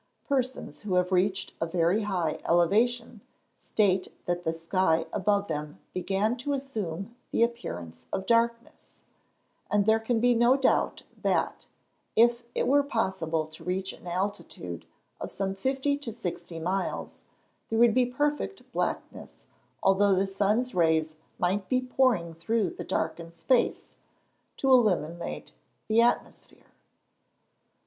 [0.27, 3.21] Persons who have reached a very high elevation,
[3.55, 8.97] state that the sky above them began to assume the appearance of darkness;
[9.69, 11.67] and there can be no doubt that,
[12.15, 14.87] if it were possible to reach an altitude
[15.19, 17.21] of some fifty to sixty miles,
[17.69, 19.45] there would be perfect blackness
[19.83, 23.89] although the sun's rays might be pouring through the darkened space,
[24.57, 25.53] to illuminate
[25.87, 26.71] the atmosphere.